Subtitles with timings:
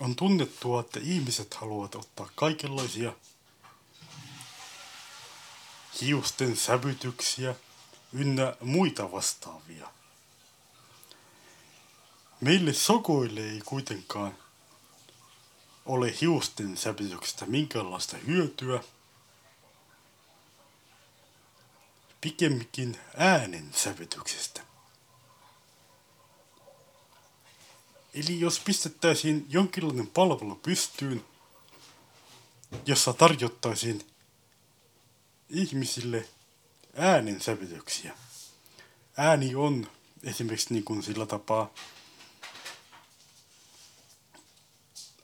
[0.00, 3.12] On tunnettua, että ihmiset haluavat ottaa kaikenlaisia
[6.00, 7.54] hiusten sävytyksiä
[8.12, 9.90] ynnä muita vastaavia.
[12.40, 14.38] Meille sokoille ei kuitenkaan
[15.86, 18.82] ole hiusten sävytyksestä minkäänlaista hyötyä.
[22.20, 24.67] Pikemminkin äänen sävytyksestä.
[28.14, 31.24] Eli jos pistettäisiin jonkinlainen palvelu pystyyn,
[32.86, 34.06] jossa tarjottaisiin
[35.48, 36.28] ihmisille
[36.96, 38.14] äänensävytyksiä.
[39.16, 39.90] Ääni on
[40.22, 41.70] esimerkiksi niin kuin sillä tapaa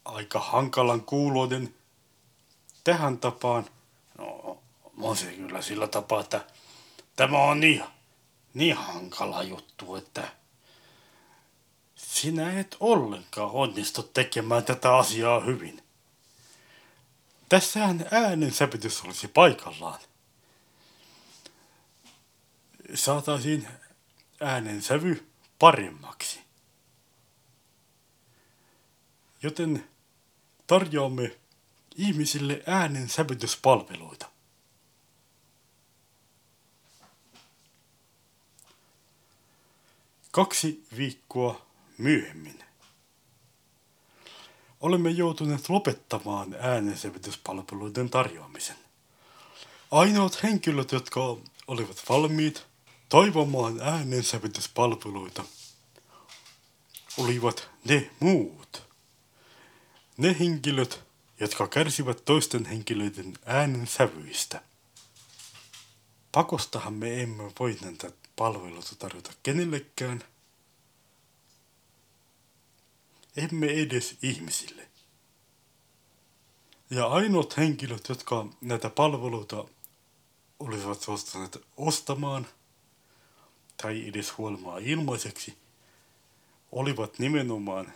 [0.05, 1.74] aika hankalan kuuloiden
[2.85, 3.66] tähän tapaan.
[4.19, 4.59] No,
[4.98, 6.45] on se kyllä sillä tapaa, että
[7.16, 7.85] tämä on niin,
[8.55, 10.32] niin hankala juttu, että
[11.97, 15.83] sinä et ollenkaan onnistu tekemään tätä asiaa hyvin.
[17.48, 20.01] Tässähän äänensävytys olisi paikallaan.
[22.95, 23.68] Saataisiin
[24.41, 25.27] äänensävy
[25.59, 26.41] paremmaksi.
[29.43, 29.88] Joten
[30.66, 31.37] tarjoamme
[31.96, 34.30] ihmisille äänen sävytyspalveluita.
[40.30, 41.66] Kaksi viikkoa
[41.98, 42.64] myöhemmin
[44.84, 48.76] olemme joutuneet lopettamaan äänensävytyspalveluiden tarjoamisen.
[49.90, 51.20] Ainoat henkilöt, jotka
[51.66, 52.66] olivat valmiit
[53.09, 55.45] toivomaan äänensävytyspalveluita,
[57.18, 58.82] olivat ne muut.
[60.16, 61.02] Ne henkilöt,
[61.40, 64.62] jotka kärsivät toisten henkilöiden äänensävyistä.
[66.32, 70.25] Pakostahan me emme voi näitä palveluita tarjota kenellekään.
[73.37, 74.88] Emme edes ihmisille.
[76.91, 79.65] Ja ainoat henkilöt, jotka näitä palveluita
[80.60, 82.47] olisivat suostuneet ostamaan
[83.83, 85.59] tai edes huolimaan ilmaiseksi,
[86.72, 87.93] olivat nimenomaan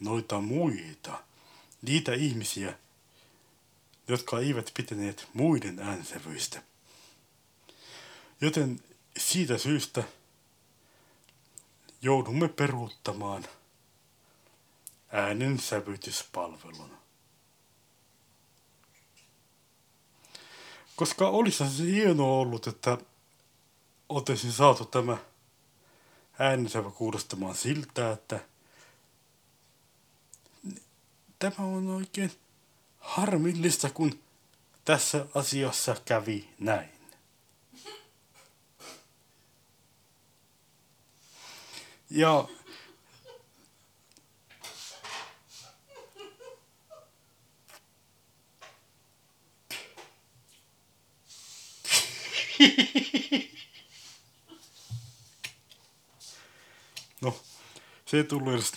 [0.00, 1.22] noita muita,
[1.82, 2.78] niitä ihmisiä,
[4.08, 6.62] jotka eivät pitäneet muiden äänsävyistä.
[8.40, 8.80] Joten
[9.16, 10.04] siitä syystä
[12.02, 13.44] joudumme peruuttamaan
[15.12, 16.98] äänen sävytyspalvelun.
[20.96, 22.98] Koska olisi se hienoa ollut, että
[24.08, 25.16] oltaisiin saatu tämä
[26.38, 28.40] äänensävy kuulostamaan siltä, että
[31.38, 32.32] tämä on oikein
[32.98, 34.18] harmillista, kun
[34.84, 37.01] tässä asiassa kävi näin.
[42.14, 42.48] Ja.
[57.20, 57.34] No,
[58.04, 58.70] se ei tullut edes